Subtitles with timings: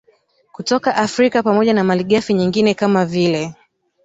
[0.51, 3.55] kutoka Afrika pamoja na malighafi nyingine kama vile